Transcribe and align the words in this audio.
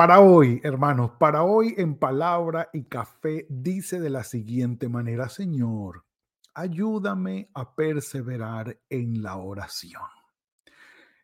Para 0.00 0.20
hoy, 0.20 0.62
hermanos, 0.64 1.10
para 1.18 1.42
hoy 1.42 1.74
en 1.76 1.94
palabra 1.94 2.70
y 2.72 2.84
café 2.84 3.44
dice 3.50 4.00
de 4.00 4.08
la 4.08 4.24
siguiente 4.24 4.88
manera, 4.88 5.28
Señor, 5.28 6.06
ayúdame 6.54 7.50
a 7.52 7.74
perseverar 7.74 8.78
en 8.88 9.22
la 9.22 9.36
oración. 9.36 10.00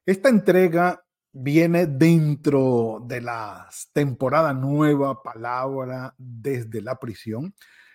Esta 0.05 0.29
entrega 0.29 1.03
viene 1.33 1.87
dentro 1.87 3.03
de 3.03 3.23
la 3.23 3.67
temporada 3.95 4.53
nueva 4.53 5.23
palabra 5.23 6.15
desde 6.19 6.83
la 6.83 7.01
prisión, 7.01 7.55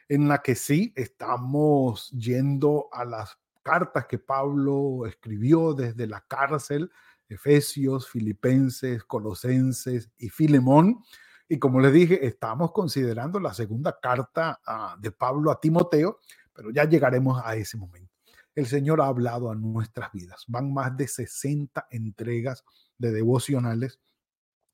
en 0.09 0.27
la 0.27 0.41
que 0.41 0.55
sí 0.55 0.93
estamos 0.95 2.09
yendo 2.09 2.89
a 2.91 3.05
las 3.05 3.37
cartas 3.61 4.07
que 4.07 4.17
Pablo 4.17 5.05
escribió 5.05 5.75
desde 5.75 6.07
la 6.07 6.21
cárcel 6.21 6.91
Efesios, 7.31 8.09
Filipenses, 8.09 9.03
Colosenses 9.05 10.09
y 10.17 10.29
Filemón. 10.29 11.01
Y 11.47 11.59
como 11.59 11.79
les 11.79 11.93
dije, 11.93 12.25
estamos 12.25 12.71
considerando 12.71 13.39
la 13.39 13.53
segunda 13.53 13.97
carta 14.01 14.59
ah, 14.65 14.97
de 14.99 15.11
Pablo 15.11 15.51
a 15.51 15.59
Timoteo, 15.59 16.19
pero 16.53 16.71
ya 16.71 16.83
llegaremos 16.85 17.41
a 17.43 17.55
ese 17.55 17.77
momento. 17.77 18.11
El 18.53 18.65
Señor 18.65 19.01
ha 19.01 19.07
hablado 19.07 19.49
a 19.49 19.55
nuestras 19.55 20.11
vidas. 20.11 20.43
Van 20.47 20.73
más 20.73 20.95
de 20.97 21.07
60 21.07 21.87
entregas 21.89 22.65
de 22.97 23.11
devocionales 23.11 23.99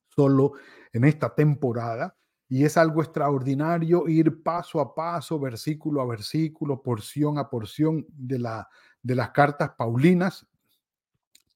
solo 0.07 0.53
en 0.91 1.03
esta 1.03 1.33
temporada. 1.35 2.17
Y 2.49 2.63
es 2.63 2.77
algo 2.77 3.03
extraordinario 3.03 4.07
ir 4.07 4.41
paso 4.41 4.79
a 4.79 4.95
paso, 4.95 5.39
versículo 5.39 6.01
a 6.01 6.07
versículo, 6.07 6.81
porción 6.81 7.37
a 7.37 7.49
porción 7.49 8.05
de, 8.09 8.39
la, 8.39 8.67
de 9.03 9.15
las 9.15 9.29
cartas 9.31 9.71
paulinas 9.77 10.47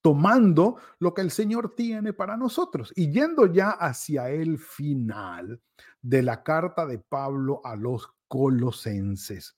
tomando 0.01 0.77
lo 0.99 1.13
que 1.13 1.21
el 1.21 1.31
Señor 1.31 1.75
tiene 1.75 2.13
para 2.13 2.37
nosotros 2.37 2.91
y 2.95 3.11
yendo 3.11 3.45
ya 3.45 3.71
hacia 3.71 4.29
el 4.29 4.57
final 4.57 5.61
de 6.01 6.23
la 6.23 6.43
carta 6.43 6.85
de 6.85 6.99
Pablo 6.99 7.61
a 7.63 7.75
los 7.75 8.07
colosenses. 8.27 9.57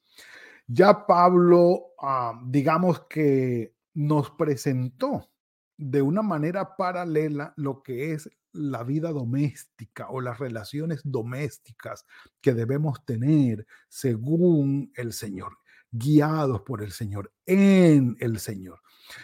Ya 0.67 1.05
Pablo, 1.05 1.93
ah, 2.01 2.39
digamos 2.45 3.01
que 3.09 3.75
nos 3.93 4.31
presentó 4.31 5.29
de 5.77 6.01
una 6.01 6.21
manera 6.21 6.75
paralela 6.75 7.53
lo 7.57 7.83
que 7.83 8.13
es 8.13 8.29
la 8.53 8.83
vida 8.83 9.11
doméstica 9.11 10.07
o 10.09 10.21
las 10.21 10.39
relaciones 10.39 11.01
domésticas 11.03 12.05
que 12.39 12.53
debemos 12.53 13.03
tener 13.05 13.65
según 13.89 14.91
el 14.95 15.11
Señor, 15.11 15.57
guiados 15.91 16.61
por 16.61 16.83
el 16.83 16.91
Señor, 16.91 17.33
en 17.45 18.15
el 18.19 18.39
Señor. 18.39 18.79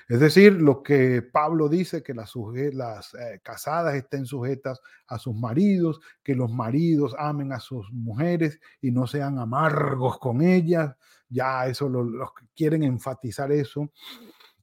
Es 0.08 0.20
decir, 0.20 0.54
lo 0.54 0.84
que 0.84 1.22
Pablo 1.22 1.70
dice, 1.70 2.04
que 2.04 2.14
las, 2.14 2.36
eh, 3.16 3.40
casadas 3.44 3.96
estén 3.96 4.26
sujetas 4.26 4.82
a 5.08 5.18
sus 5.18 5.36
maridos, 5.36 6.00
que 6.24 6.36
los 6.36 6.52
maridos 6.52 7.16
amen 7.18 7.52
a 7.54 7.60
sus 7.60 7.92
mujeres 7.92 8.60
y 8.82 8.92
no 8.92 9.08
sean 9.08 9.40
amargos 9.40 10.20
con 10.20 10.42
ellas. 10.42 10.96
Ya 11.30 11.68
eso, 11.68 11.90
los 11.90 12.34
que 12.34 12.46
quieren 12.56 12.84
enfatizar 12.84 13.52
eso. 13.52 13.92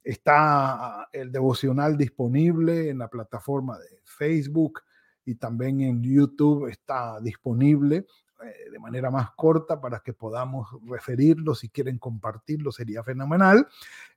Está 0.03 1.07
el 1.11 1.31
devocional 1.31 1.97
disponible 1.97 2.89
en 2.89 2.99
la 2.99 3.09
plataforma 3.09 3.77
de 3.77 4.01
Facebook 4.03 4.81
y 5.25 5.35
también 5.35 5.81
en 5.81 6.01
YouTube 6.01 6.67
está 6.67 7.19
disponible 7.19 8.05
eh, 8.43 8.69
de 8.71 8.79
manera 8.79 9.09
más 9.09 9.31
corta 9.31 9.79
para 9.81 9.99
que 9.99 10.13
podamos 10.13 10.67
referirlo. 10.85 11.55
Si 11.55 11.69
quieren 11.69 11.97
compartirlo, 11.97 12.71
sería 12.71 13.03
fenomenal. 13.03 13.67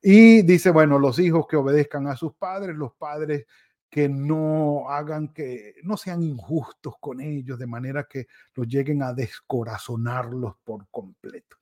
Y 0.01 0.43
dice, 0.43 0.69
bueno, 0.69 0.99
los 0.99 1.19
hijos 1.19 1.47
que 1.47 1.57
obedezcan 1.57 2.07
a 2.07 2.15
sus 2.15 2.33
padres, 2.33 2.75
los 2.75 2.93
padres 2.93 3.45
que 3.91 4.07
no 4.07 4.89
hagan 4.89 5.33
que 5.33 5.75
no 5.83 5.97
sean 5.97 6.23
injustos 6.23 6.95
con 6.99 7.19
ellos 7.19 7.59
de 7.59 7.67
manera 7.67 8.05
que 8.09 8.27
los 8.53 8.67
lleguen 8.67 9.03
a 9.03 9.13
descorazonarlos 9.13 10.55
por 10.63 10.87
completo. 10.89 11.57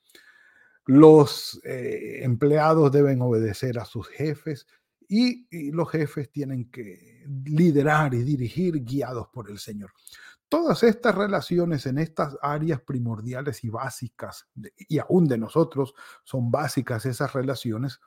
Los 0.85 1.59
eh, 1.65 2.19
empleados 2.23 2.91
deben 2.91 3.21
obedecer 3.21 3.79
a 3.79 3.85
sus 3.85 4.07
jefes 4.07 4.67
y, 5.07 5.47
y, 5.49 5.71
los 5.71 5.89
jefes 5.89 6.31
tienen 6.31 6.69
que 6.69 7.23
liderar 7.45 8.13
y 8.13 8.21
dirigir 8.21 8.83
guiados 8.83 9.27
por 9.29 9.49
el 9.49 9.57
Señor. 9.57 9.91
Todas 10.49 10.81
estas 10.81 11.13
relaciones 11.13 11.85
en 11.85 11.99
estas 11.99 12.35
áreas 12.41 12.81
primordiales 12.81 13.63
y 13.63 13.69
básicas, 13.69 14.47
y 14.77 14.97
aún 14.97 15.27
de 15.27 15.37
nosotros 15.37 15.93
son 16.23 16.49
básicas 16.49 17.05
esas 17.05 17.33
relaciones, 17.33 17.99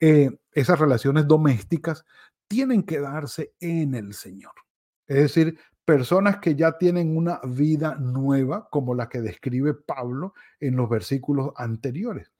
eh, 0.00 0.36
esas 0.50 0.80
relaciones 0.80 1.28
domésticas 1.28 2.04
tienen 2.48 2.82
que 2.82 3.00
darse 3.00 3.54
en 3.60 3.94
el 3.94 4.14
Señor. 4.14 4.52
Es 5.06 5.16
decir, 5.16 5.58
personas 5.84 6.38
que 6.38 6.56
ya 6.56 6.76
tienen 6.76 7.16
una 7.16 7.40
vida 7.44 7.94
nueva, 7.94 8.68
como 8.68 8.92
la 8.94 9.08
que 9.08 9.20
describe 9.20 9.72
Pablo 9.72 10.34
en 10.58 10.74
los 10.74 10.90
versículos 10.90 11.52
anteriores. 11.54 12.32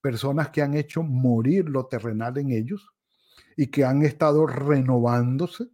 Personas 0.00 0.50
que 0.50 0.62
han 0.62 0.74
hecho 0.74 1.02
morir 1.02 1.68
lo 1.68 1.86
terrenal 1.86 2.38
en 2.38 2.50
ellos 2.50 2.92
y 3.56 3.66
que 3.66 3.84
han 3.84 4.02
estado 4.02 4.46
renovándose 4.46 5.66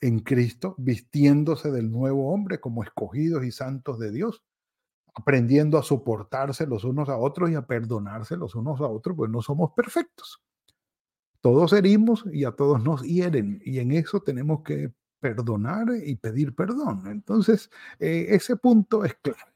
en 0.00 0.20
Cristo, 0.20 0.74
vistiéndose 0.78 1.70
del 1.70 1.90
nuevo 1.90 2.32
hombre 2.32 2.60
como 2.60 2.82
escogidos 2.84 3.44
y 3.44 3.50
santos 3.50 3.98
de 3.98 4.10
Dios, 4.10 4.42
aprendiendo 5.14 5.78
a 5.78 5.82
soportarse 5.82 6.66
los 6.66 6.84
unos 6.84 7.08
a 7.08 7.16
otros 7.16 7.50
y 7.50 7.54
a 7.54 7.66
perdonarse 7.66 8.36
los 8.36 8.54
unos 8.54 8.80
a 8.80 8.86
otros, 8.86 9.16
pues 9.16 9.30
no 9.30 9.42
somos 9.42 9.72
perfectos. 9.74 10.42
Todos 11.40 11.72
herimos 11.72 12.24
y 12.32 12.44
a 12.44 12.52
todos 12.52 12.82
nos 12.82 13.02
hieren 13.02 13.60
y 13.64 13.78
en 13.78 13.92
eso 13.92 14.20
tenemos 14.20 14.62
que 14.62 14.92
perdonar 15.20 15.86
y 16.04 16.16
pedir 16.16 16.54
perdón. 16.54 17.08
Entonces, 17.08 17.70
eh, 17.98 18.26
ese 18.30 18.56
punto 18.56 19.04
es 19.04 19.14
clave. 19.14 19.52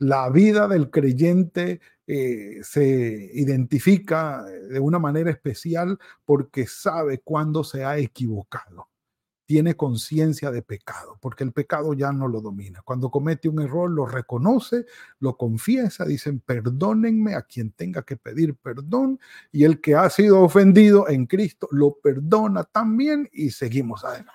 La 0.00 0.30
vida 0.30 0.68
del 0.68 0.90
creyente 0.90 1.80
eh, 2.06 2.60
se 2.62 3.30
identifica 3.34 4.44
de 4.44 4.78
una 4.78 5.00
manera 5.00 5.30
especial 5.30 5.98
porque 6.24 6.66
sabe 6.68 7.20
cuándo 7.20 7.64
se 7.64 7.84
ha 7.84 7.98
equivocado 7.98 8.88
tiene 9.48 9.76
conciencia 9.76 10.50
de 10.50 10.60
pecado, 10.60 11.16
porque 11.22 11.42
el 11.42 11.52
pecado 11.52 11.94
ya 11.94 12.12
no 12.12 12.28
lo 12.28 12.42
domina. 12.42 12.82
Cuando 12.84 13.10
comete 13.10 13.48
un 13.48 13.62
error, 13.62 13.90
lo 13.90 14.04
reconoce, 14.04 14.84
lo 15.20 15.38
confiesa, 15.38 16.04
dicen, 16.04 16.40
perdónenme 16.40 17.34
a 17.34 17.40
quien 17.40 17.72
tenga 17.72 18.02
que 18.02 18.18
pedir 18.18 18.56
perdón, 18.56 19.18
y 19.50 19.64
el 19.64 19.80
que 19.80 19.94
ha 19.94 20.10
sido 20.10 20.42
ofendido 20.42 21.08
en 21.08 21.24
Cristo 21.24 21.66
lo 21.70 21.94
perdona 21.94 22.64
también 22.64 23.26
y 23.32 23.48
seguimos 23.48 24.04
adelante. 24.04 24.32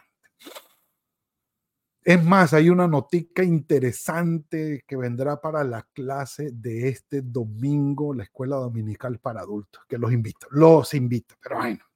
Es 2.03 2.23
más, 2.23 2.55
hay 2.55 2.71
una 2.71 2.87
notica 2.87 3.43
interesante 3.43 4.83
que 4.87 4.97
vendrá 4.97 5.39
para 5.39 5.63
la 5.63 5.83
clase 5.93 6.49
de 6.51 6.89
este 6.89 7.21
domingo, 7.21 8.15
la 8.15 8.23
escuela 8.23 8.55
dominical 8.55 9.19
para 9.19 9.41
adultos, 9.41 9.83
que 9.87 9.99
los 9.99 10.11
invito, 10.11 10.47
los 10.49 10.91
invito, 10.95 11.35
pero 11.39 11.57
bueno 11.57 11.92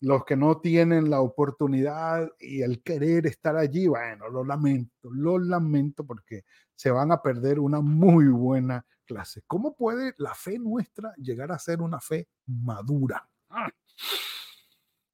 los 0.00 0.24
que 0.24 0.36
no 0.36 0.58
tienen 0.60 1.10
la 1.10 1.20
oportunidad 1.20 2.30
y 2.38 2.62
el 2.62 2.82
querer 2.82 3.26
estar 3.26 3.56
allí, 3.56 3.88
bueno, 3.88 4.28
lo 4.28 4.44
lamento, 4.44 5.10
lo 5.10 5.38
lamento 5.38 6.04
porque 6.04 6.44
se 6.74 6.90
van 6.90 7.10
a 7.10 7.20
perder 7.20 7.58
una 7.58 7.80
muy 7.80 8.28
buena 8.28 8.84
clase. 9.04 9.42
¿Cómo 9.46 9.74
puede 9.74 10.14
la 10.18 10.34
fe 10.34 10.58
nuestra 10.58 11.12
llegar 11.16 11.50
a 11.50 11.58
ser 11.58 11.80
una 11.80 12.00
fe 12.00 12.28
madura? 12.46 13.28
Ah. 13.50 13.70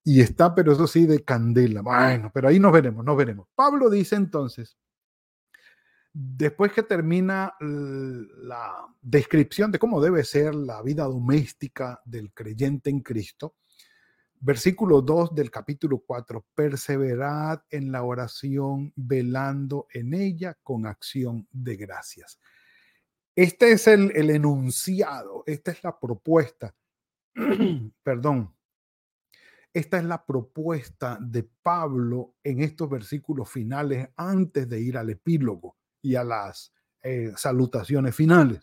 Y 0.03 0.21
está, 0.21 0.55
pero 0.55 0.73
eso 0.73 0.87
sí, 0.87 1.07
de 1.07 1.25
candela. 1.25 1.81
Bueno, 1.81 2.31
pero 2.35 2.49
ahí 2.49 2.61
nos 2.61 2.73
veremos, 2.73 3.03
nos 3.03 3.17
veremos. 3.17 3.49
Pablo 3.55 3.89
dice 3.89 4.17
entonces, 4.17 4.77
después 6.13 6.73
que 6.73 6.83
termina 6.83 7.55
la 7.61 8.87
descripción 9.01 9.73
de 9.73 9.79
cómo 9.79 10.03
debe 10.03 10.23
ser 10.25 10.55
la 10.55 10.83
vida 10.83 11.05
doméstica 11.05 12.03
del 12.05 12.35
creyente 12.35 12.91
en 12.91 13.01
Cristo, 13.01 13.55
Versículo 14.47 15.01
2 15.01 15.35
del 15.35 15.51
capítulo 15.51 16.01
4, 16.07 16.45
perseverad 16.55 17.63
en 17.71 17.91
la 17.91 18.03
oración, 18.03 18.93
velando 18.95 19.87
en 19.91 20.13
ella 20.13 20.59
con 20.63 20.85
acción 20.85 21.49
de 21.51 21.77
gracias. 21.77 22.39
Este 23.35 23.73
es 23.73 23.87
el, 23.87 24.13
el 24.15 24.29
enunciado, 24.29 25.45
esta 25.47 25.71
es 25.71 25.83
la 25.83 25.99
propuesta, 25.99 26.75
perdón, 28.03 28.55
esta 29.73 29.97
es 29.97 30.05
la 30.05 30.27
propuesta 30.27 31.17
de 31.23 31.49
Pablo 31.63 32.35
en 32.45 32.61
estos 32.61 32.91
versículos 32.91 33.51
finales 33.51 34.11
antes 34.15 34.69
de 34.69 34.79
ir 34.79 34.99
al 34.99 35.09
epílogo. 35.09 35.79
y 36.03 36.17
a 36.17 36.23
las 36.23 36.71
eh, 37.03 37.33
salutaciones 37.35 38.15
finales. 38.15 38.61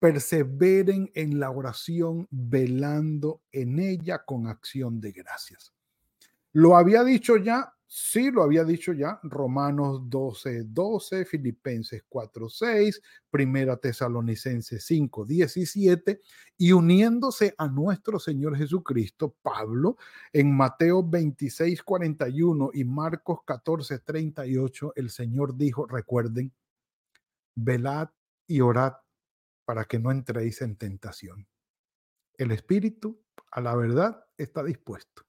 Perseveren 0.00 1.10
en 1.14 1.38
la 1.38 1.50
oración, 1.50 2.26
velando 2.30 3.42
en 3.52 3.78
ella 3.78 4.24
con 4.24 4.48
acción 4.48 5.00
de 5.00 5.12
gracias. 5.12 5.72
Lo 6.52 6.76
había 6.76 7.04
dicho 7.04 7.36
ya 7.36 7.72
Sí, 7.92 8.30
lo 8.30 8.44
había 8.44 8.62
dicho 8.62 8.92
ya, 8.92 9.18
Romanos 9.24 10.08
12, 10.08 10.62
12, 10.66 11.24
Filipenses 11.24 12.04
4, 12.08 12.48
6, 12.48 13.02
Primera 13.28 13.76
Tesalonicenses 13.78 14.84
5, 14.84 15.24
17, 15.24 16.20
y 16.56 16.70
uniéndose 16.70 17.52
a 17.58 17.66
nuestro 17.66 18.20
Señor 18.20 18.56
Jesucristo, 18.56 19.34
Pablo, 19.42 19.96
en 20.32 20.56
Mateo 20.56 21.02
26, 21.02 21.82
41 21.82 22.70
y 22.74 22.84
Marcos 22.84 23.40
14, 23.44 23.98
38, 23.98 24.92
el 24.94 25.10
Señor 25.10 25.56
dijo, 25.56 25.84
recuerden, 25.84 26.52
velad 27.56 28.08
y 28.46 28.60
orad 28.60 28.92
para 29.70 29.84
que 29.84 30.00
no 30.00 30.10
entréis 30.10 30.62
en 30.62 30.74
tentación. 30.74 31.46
El 32.34 32.50
espíritu, 32.50 33.22
a 33.52 33.60
la 33.60 33.76
verdad, 33.76 34.26
está 34.36 34.64
dispuesto, 34.64 35.24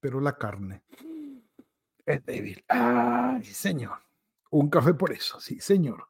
pero 0.00 0.20
la 0.20 0.36
carne 0.36 0.82
es 2.04 2.26
débil. 2.26 2.64
Ay, 2.66 3.44
señor. 3.44 4.02
Un 4.50 4.68
café 4.70 4.92
por 4.94 5.12
eso, 5.12 5.38
sí, 5.38 5.60
señor. 5.60 6.08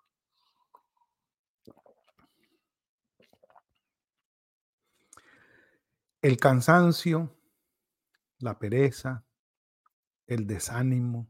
El 6.22 6.38
cansancio, 6.38 7.36
la 8.38 8.58
pereza, 8.58 9.26
el 10.26 10.46
desánimo, 10.46 11.28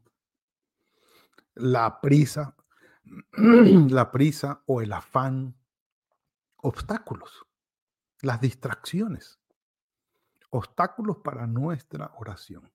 la 1.55 1.99
prisa, 1.99 2.55
la 3.33 4.09
prisa 4.13 4.63
o 4.65 4.81
el 4.81 4.93
afán, 4.93 5.56
obstáculos, 6.57 7.45
las 8.21 8.41
distracciones, 8.41 9.39
obstáculos 10.49 11.17
para 11.17 11.47
nuestra 11.47 12.11
oración. 12.17 12.71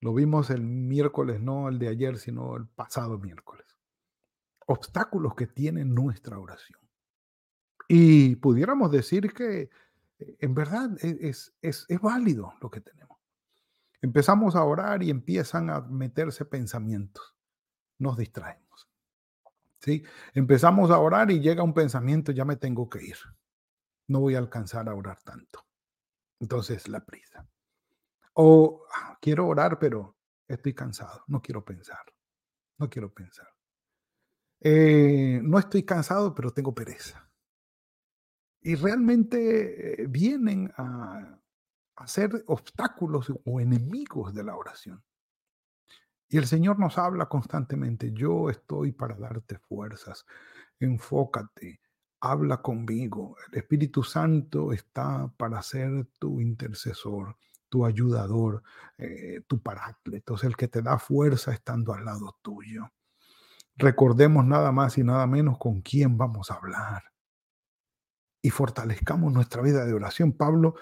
Lo 0.00 0.12
vimos 0.12 0.50
el 0.50 0.62
miércoles, 0.62 1.40
no 1.40 1.68
el 1.68 1.78
de 1.78 1.88
ayer, 1.88 2.18
sino 2.18 2.56
el 2.56 2.66
pasado 2.66 3.18
miércoles. 3.18 3.66
Obstáculos 4.66 5.34
que 5.34 5.46
tiene 5.46 5.84
nuestra 5.84 6.38
oración. 6.38 6.78
Y 7.88 8.36
pudiéramos 8.36 8.90
decir 8.90 9.32
que 9.32 9.70
eh, 10.18 10.36
en 10.40 10.54
verdad 10.54 10.90
e, 11.02 11.28
es, 11.28 11.54
es, 11.62 11.86
es 11.88 12.00
válido 12.00 12.54
lo 12.60 12.70
que 12.70 12.80
tenemos. 12.80 13.18
Empezamos 14.00 14.54
a 14.56 14.64
orar 14.64 15.02
y 15.02 15.10
empiezan 15.10 15.70
a 15.70 15.80
meterse 15.80 16.44
pensamientos. 16.44 17.34
Nos 17.98 18.18
distraemos. 18.18 18.63
Empezamos 20.34 20.90
a 20.90 20.98
orar 20.98 21.30
y 21.30 21.40
llega 21.40 21.62
un 21.62 21.74
pensamiento, 21.74 22.32
ya 22.32 22.44
me 22.44 22.56
tengo 22.56 22.88
que 22.88 23.02
ir. 23.02 23.16
No 24.08 24.20
voy 24.20 24.34
a 24.34 24.38
alcanzar 24.38 24.88
a 24.88 24.94
orar 24.94 25.20
tanto. 25.22 25.66
Entonces, 26.40 26.88
la 26.88 27.04
prisa. 27.04 27.46
O 28.34 28.84
ah, 28.92 29.18
quiero 29.20 29.46
orar, 29.46 29.78
pero 29.78 30.16
estoy 30.48 30.74
cansado, 30.74 31.24
no 31.28 31.40
quiero 31.40 31.64
pensar, 31.64 32.04
no 32.78 32.90
quiero 32.90 33.12
pensar. 33.12 33.48
Eh, 34.60 35.40
no 35.42 35.58
estoy 35.58 35.84
cansado, 35.84 36.34
pero 36.34 36.50
tengo 36.50 36.74
pereza. 36.74 37.30
Y 38.60 38.74
realmente 38.76 40.02
eh, 40.02 40.06
vienen 40.08 40.72
a, 40.76 41.38
a 41.96 42.06
ser 42.06 42.44
obstáculos 42.46 43.32
o 43.44 43.60
enemigos 43.60 44.34
de 44.34 44.44
la 44.44 44.56
oración. 44.56 45.02
Y 46.28 46.38
el 46.38 46.46
Señor 46.46 46.78
nos 46.78 46.98
habla 46.98 47.26
constantemente, 47.26 48.12
yo 48.12 48.50
estoy 48.50 48.92
para 48.92 49.14
darte 49.16 49.58
fuerzas, 49.58 50.26
enfócate, 50.80 51.80
habla 52.20 52.62
conmigo. 52.62 53.36
El 53.50 53.58
Espíritu 53.58 54.02
Santo 54.02 54.72
está 54.72 55.28
para 55.36 55.62
ser 55.62 56.06
tu 56.18 56.40
intercesor 56.40 57.36
tu 57.74 57.84
ayudador, 57.84 58.62
eh, 58.98 59.42
tu 59.48 59.60
paráclito, 59.60 60.36
el 60.44 60.54
que 60.54 60.68
te 60.68 60.80
da 60.80 60.96
fuerza 60.96 61.52
estando 61.52 61.92
al 61.92 62.04
lado 62.04 62.36
tuyo. 62.40 62.92
Recordemos 63.74 64.44
nada 64.44 64.70
más 64.70 64.96
y 64.96 65.02
nada 65.02 65.26
menos 65.26 65.58
con 65.58 65.82
quién 65.82 66.16
vamos 66.16 66.52
a 66.52 66.54
hablar. 66.54 67.02
Y 68.40 68.50
fortalezcamos 68.50 69.32
nuestra 69.32 69.60
vida 69.60 69.84
de 69.84 69.92
oración. 69.92 70.34
Pablo, 70.34 70.76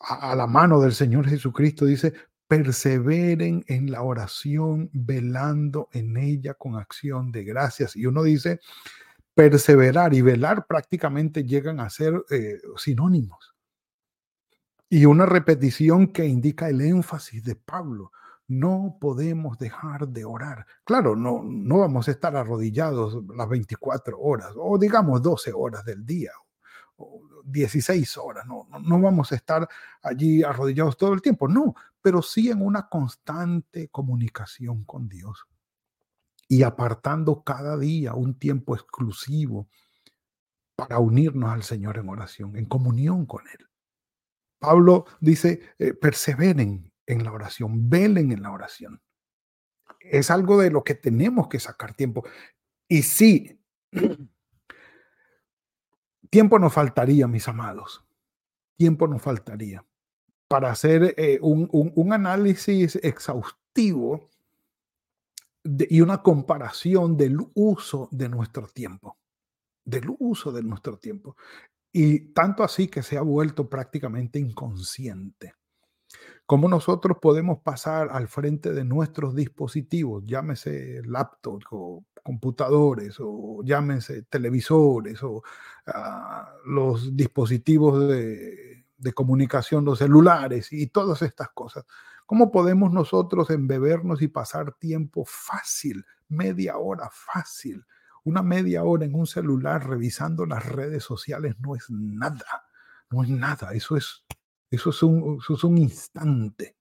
a 0.00 0.36
la 0.36 0.46
mano 0.46 0.82
del 0.82 0.92
Señor 0.92 1.26
Jesucristo, 1.26 1.86
dice, 1.86 2.12
perseveren 2.48 3.64
en 3.68 3.90
la 3.90 4.02
oración, 4.02 4.90
velando 4.92 5.88
en 5.92 6.16
ella 6.16 6.54
con 6.54 6.76
acción 6.76 7.32
de 7.32 7.44
gracias. 7.44 7.96
Y 7.96 8.06
uno 8.06 8.22
dice, 8.22 8.60
perseverar 9.34 10.14
y 10.14 10.22
velar 10.22 10.66
prácticamente 10.66 11.44
llegan 11.44 11.80
a 11.80 11.90
ser 11.90 12.24
eh, 12.30 12.60
sinónimos 12.76 13.52
y 14.92 15.06
una 15.06 15.24
repetición 15.24 16.08
que 16.08 16.26
indica 16.26 16.68
el 16.68 16.82
énfasis 16.82 17.42
de 17.42 17.56
Pablo. 17.56 18.12
No 18.46 18.98
podemos 19.00 19.56
dejar 19.56 20.06
de 20.06 20.26
orar. 20.26 20.66
Claro, 20.84 21.16
no, 21.16 21.42
no 21.42 21.78
vamos 21.78 22.08
a 22.08 22.10
estar 22.10 22.36
arrodillados 22.36 23.18
las 23.34 23.48
24 23.48 24.20
horas 24.20 24.52
o 24.54 24.76
digamos 24.76 25.22
12 25.22 25.50
horas 25.54 25.86
del 25.86 26.04
día 26.04 26.32
o 26.96 27.22
16 27.42 28.18
horas. 28.18 28.44
No, 28.46 28.68
no 28.82 29.00
vamos 29.00 29.32
a 29.32 29.36
estar 29.36 29.66
allí 30.02 30.42
arrodillados 30.42 30.98
todo 30.98 31.14
el 31.14 31.22
tiempo. 31.22 31.48
No, 31.48 31.74
pero 32.02 32.20
sí 32.20 32.50
en 32.50 32.60
una 32.60 32.88
constante 32.88 33.88
comunicación 33.88 34.84
con 34.84 35.08
Dios 35.08 35.46
y 36.48 36.64
apartando 36.64 37.44
cada 37.44 37.78
día 37.78 38.14
un 38.14 38.38
tiempo 38.38 38.74
exclusivo 38.74 39.68
para 40.74 40.98
unirnos 40.98 41.50
al 41.50 41.62
Señor 41.62 41.98
en 41.98 42.08
oración, 42.08 42.56
en 42.56 42.66
comunión 42.66 43.24
con 43.24 43.46
Él. 43.46 43.68
Pablo 44.58 45.06
dice, 45.20 45.74
eh, 45.78 45.94
perseveren 45.94 46.92
en 47.06 47.24
la 47.24 47.32
oración, 47.32 47.88
velen 47.88 48.32
en 48.32 48.42
la 48.42 48.50
oración. 48.50 49.00
Es 50.00 50.30
algo 50.30 50.60
de 50.60 50.70
lo 50.70 50.82
que 50.82 50.94
tenemos 50.94 51.48
que 51.48 51.60
sacar 51.60 51.94
tiempo. 51.94 52.24
Y 52.88 53.02
sí, 53.02 53.60
tiempo 56.30 56.58
nos 56.58 56.72
faltaría, 56.72 57.28
mis 57.28 57.46
amados. 57.48 58.04
Tiempo 58.76 59.06
nos 59.06 59.22
faltaría 59.22 59.84
para 60.52 60.70
hacer 60.70 61.14
eh, 61.16 61.38
un, 61.40 62.12
análisis 62.12 62.96
exhaustivo 62.96 64.28
y 65.64 66.02
una 66.02 66.22
comparación 66.22 67.16
del 67.16 67.38
uso 67.54 68.10
de 68.12 68.28
nuestro 68.28 68.66
tiempo, 68.66 69.16
del 69.82 70.14
uso 70.18 70.52
de 70.52 70.62
nuestro 70.62 70.98
tiempo. 70.98 71.36
Y 71.90 72.34
tanto 72.34 72.64
así 72.64 72.88
que 72.88 73.02
se 73.02 73.16
ha 73.16 73.22
vuelto 73.22 73.70
prácticamente 73.70 74.38
inconsciente. 74.38 75.54
¿Cómo 76.44 76.68
nosotros 76.68 77.16
podemos 77.22 77.60
pasar 77.60 78.10
al 78.12 78.28
frente 78.28 78.74
de 78.74 78.84
nuestros 78.84 79.34
dispositivos, 79.34 80.22
llámese 80.26 81.00
laptops 81.06 81.64
o 81.70 82.04
computadores 82.22 83.16
o 83.20 83.62
llámese 83.64 84.24
televisores 84.24 85.22
o 85.22 85.42
ah, 85.86 86.52
los 86.66 87.16
dispositivos 87.16 88.06
de, 88.06 88.71
de 89.02 89.12
comunicación, 89.12 89.84
los 89.84 89.98
celulares 89.98 90.72
y 90.72 90.86
todas 90.86 91.22
estas 91.22 91.50
cosas? 91.50 91.84
¿Cómo 92.26 92.50
podemos 92.50 92.92
nosotros 92.92 93.50
embebernos 93.50 94.22
y 94.22 94.28
pasar 94.28 94.74
tiempo 94.74 95.24
fácil, 95.26 96.06
media 96.28 96.78
hora 96.78 97.10
fácil, 97.12 97.84
una 98.24 98.42
media 98.42 98.84
hora 98.84 99.04
en 99.04 99.14
un 99.14 99.26
celular 99.26 99.88
revisando 99.88 100.46
las 100.46 100.64
redes 100.64 101.02
sociales 101.02 101.56
no 101.58 101.74
es 101.74 101.90
nada, 101.90 102.68
no 103.10 103.22
es 103.22 103.28
nada, 103.28 103.72
eso 103.72 103.96
es, 103.96 104.24
eso 104.70 104.90
es, 104.90 105.02
un, 105.02 105.38
eso 105.42 105.54
es 105.54 105.64
un 105.64 105.78
instante. 105.78 106.76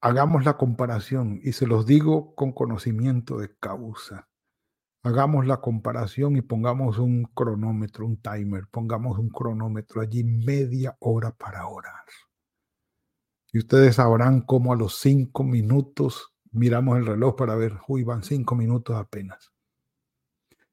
Hagamos 0.00 0.44
la 0.44 0.56
comparación 0.56 1.40
y 1.42 1.52
se 1.52 1.66
los 1.66 1.84
digo 1.84 2.34
con 2.36 2.52
conocimiento 2.52 3.38
de 3.38 3.56
causa. 3.58 4.28
Hagamos 5.02 5.46
la 5.46 5.60
comparación 5.60 6.36
y 6.36 6.42
pongamos 6.42 6.98
un 6.98 7.24
cronómetro, 7.34 8.04
un 8.04 8.20
timer, 8.20 8.66
pongamos 8.70 9.18
un 9.18 9.28
cronómetro 9.28 10.00
allí 10.00 10.24
media 10.24 10.96
hora 11.00 11.30
para 11.30 11.66
orar. 11.68 12.04
Y 13.52 13.58
ustedes 13.58 13.96
sabrán 13.96 14.42
cómo 14.42 14.72
a 14.72 14.76
los 14.76 14.98
cinco 14.98 15.44
minutos 15.44 16.34
miramos 16.52 16.98
el 16.98 17.06
reloj 17.06 17.36
para 17.36 17.54
ver, 17.54 17.78
uy, 17.86 18.02
van 18.02 18.22
cinco 18.22 18.54
minutos 18.54 18.96
apenas. 18.96 19.52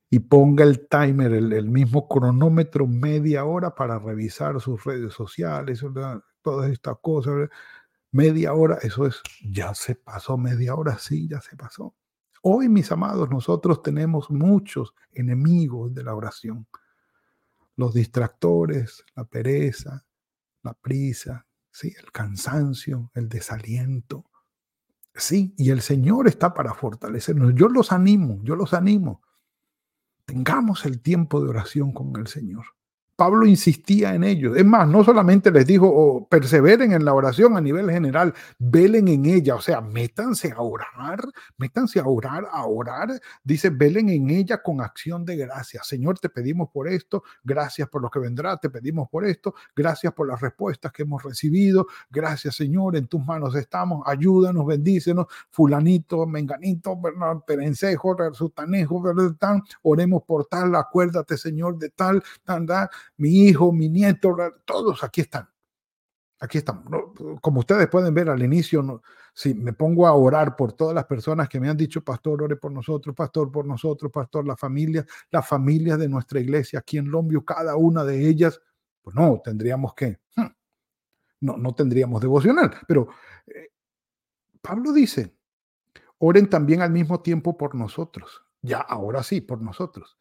Y 0.09 0.19
ponga 0.19 0.63
el 0.63 0.87
timer, 0.87 1.33
el, 1.33 1.69
mismo 1.69 2.07
cronómetro, 2.07 2.87
media 2.87 3.45
hora 3.45 3.75
para 3.75 3.99
revisar 3.99 4.59
sus 4.61 4.83
redes 4.83 5.13
sociales, 5.13 5.83
todas 6.41 6.71
estas 6.71 6.97
cosas. 7.01 7.49
Media 8.11 8.53
hora, 8.53 8.77
eso 8.81 9.05
es, 9.05 9.21
ya 9.43 9.73
se 9.73 9.95
pasó 9.95 10.37
media 10.37 10.75
hora, 10.75 10.97
sí, 10.97 11.27
ya 11.27 11.41
se 11.41 11.55
pasó. 11.55 11.95
Hoy, 12.47 12.69
mis 12.69 12.91
amados, 12.91 13.29
nosotros 13.31 13.81
tenemos 13.81 14.29
muchos 14.29 14.93
enemigos 15.11 15.93
de 15.95 16.03
la 16.03 16.13
oración. 16.13 16.67
Los 17.75 17.93
distractores, 17.95 19.03
la 19.15 19.25
pereza, 19.25 20.05
la 20.61 20.73
prisa, 20.73 21.47
¿sí? 21.71 21.93
el 21.99 22.11
cansancio, 22.11 23.09
el 23.15 23.29
desaliento, 23.29 24.25
Sí, 25.15 25.53
y 25.57 25.69
el 25.69 25.81
Señor 25.81 26.27
está 26.27 26.53
para 26.53 26.73
fortalecernos. 26.73 27.53
Yo 27.55 27.69
los 27.69 27.93
animo, 27.93 28.41
yo 28.43 28.55
los 28.55 28.73
animo. 28.73 29.21
Tengamos 30.25 30.85
el 30.85 31.01
tiempo 31.01 31.41
de 31.41 31.49
oración 31.49 31.93
con 31.93 32.13
el 32.17 32.27
Señor. 32.27 32.65
Pablo 33.15 33.45
insistía 33.45 34.13
en 34.13 34.23
ello. 34.23 34.55
Es 34.55 34.65
más, 34.65 34.87
no 34.87 35.03
solamente 35.03 35.51
les 35.51 35.65
dijo, 35.65 35.87
oh, 35.87 36.27
perseveren 36.27 36.91
en 36.91 37.05
la 37.05 37.13
oración 37.13 37.55
a 37.55 37.61
nivel 37.61 37.89
general, 37.89 38.33
velen 38.59 39.07
en 39.07 39.25
ella, 39.25 39.55
o 39.55 39.61
sea, 39.61 39.79
métanse 39.79 40.51
a 40.51 40.61
orar, 40.61 41.23
métanse 41.57 41.99
a 41.99 42.05
orar, 42.05 42.45
a 42.51 42.65
orar. 42.65 43.09
Dice, 43.43 43.69
velen 43.69 44.09
en 44.09 44.29
ella 44.29 44.61
con 44.61 44.81
acción 44.81 45.23
de 45.23 45.37
gracias. 45.37 45.87
Señor, 45.87 46.19
te 46.19 46.29
pedimos 46.29 46.69
por 46.69 46.87
esto, 46.87 47.23
gracias 47.43 47.87
por 47.87 48.01
lo 48.01 48.09
que 48.09 48.19
vendrá, 48.19 48.57
te 48.57 48.69
pedimos 48.69 49.07
por 49.09 49.25
esto, 49.25 49.55
gracias 49.75 50.13
por 50.13 50.27
las 50.27 50.41
respuestas 50.41 50.91
que 50.91 51.03
hemos 51.03 51.23
recibido, 51.23 51.87
gracias 52.09 52.55
Señor, 52.55 52.95
en 52.97 53.07
tus 53.07 53.23
manos 53.25 53.55
estamos, 53.55 54.03
ayúdanos, 54.05 54.65
bendícenos, 54.65 55.27
fulanito, 55.49 56.25
menganito, 56.25 56.99
perencejo, 57.47 58.15
sutanejo, 58.33 59.03
oremos 59.83 60.23
por 60.23 60.45
tal, 60.47 60.75
acuérdate 60.75 61.37
Señor 61.37 61.77
de 61.77 61.89
tal, 61.89 62.23
tal, 62.43 62.65
tal 62.65 62.89
mi 63.17 63.29
hijo, 63.47 63.71
mi 63.71 63.89
nieto, 63.89 64.35
todos 64.65 65.03
aquí 65.03 65.21
están. 65.21 65.49
Aquí 66.39 66.57
están. 66.57 66.83
Como 67.41 67.59
ustedes 67.61 67.87
pueden 67.87 68.13
ver 68.13 68.29
al 68.29 68.43
inicio, 68.43 69.01
si 69.33 69.53
me 69.53 69.73
pongo 69.73 70.05
a 70.05 70.13
orar 70.13 70.55
por 70.55 70.73
todas 70.73 70.93
las 70.93 71.05
personas 71.05 71.47
que 71.47 71.59
me 71.59 71.69
han 71.69 71.77
dicho, 71.77 72.03
pastor, 72.03 72.43
ore 72.43 72.57
por 72.57 72.71
nosotros, 72.71 73.15
pastor, 73.15 73.51
por 73.51 73.65
nosotros, 73.65 74.11
pastor, 74.11 74.45
la 74.45 74.57
familia, 74.57 75.05
las 75.31 75.47
familias 75.47 75.97
de 75.97 76.09
nuestra 76.09 76.39
iglesia 76.39 76.79
aquí 76.79 76.97
en 76.97 77.09
Lombio, 77.09 77.45
cada 77.45 77.77
una 77.77 78.03
de 78.03 78.27
ellas, 78.27 78.61
pues 79.01 79.15
no, 79.15 79.41
tendríamos 79.43 79.93
que, 79.93 80.19
hmm, 80.35 80.45
no, 81.41 81.57
no 81.57 81.73
tendríamos 81.73 82.21
devocional. 82.21 82.75
Pero 82.85 83.07
eh, 83.47 83.69
Pablo 84.61 84.91
dice, 84.91 85.33
oren 86.17 86.49
también 86.49 86.81
al 86.81 86.91
mismo 86.91 87.21
tiempo 87.21 87.57
por 87.57 87.75
nosotros. 87.75 88.43
Ya, 88.61 88.79
ahora 88.79 89.23
sí, 89.23 89.41
por 89.41 89.61
nosotros 89.61 90.17